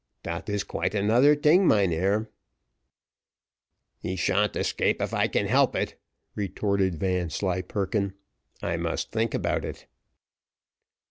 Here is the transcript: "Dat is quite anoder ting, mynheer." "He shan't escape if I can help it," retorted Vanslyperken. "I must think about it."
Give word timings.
"Dat 0.23 0.49
is 0.49 0.63
quite 0.63 0.93
anoder 0.93 1.39
ting, 1.39 1.67
mynheer." 1.67 2.31
"He 3.99 4.15
shan't 4.15 4.55
escape 4.55 4.99
if 4.99 5.13
I 5.13 5.27
can 5.27 5.45
help 5.45 5.75
it," 5.75 5.95
retorted 6.33 6.95
Vanslyperken. 6.95 8.13
"I 8.63 8.77
must 8.77 9.11
think 9.11 9.35
about 9.35 9.63
it." 9.63 9.85